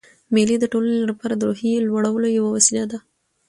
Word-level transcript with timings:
مېلې 0.33 0.55
د 0.59 0.65
ټولنې 0.73 1.01
له 1.09 1.13
پاره 1.19 1.35
د 1.37 1.41
روحیې 1.49 1.85
لوړولو 1.87 2.27
یوه 2.37 2.49
وسیله 2.57 2.85
ده. 2.91 2.99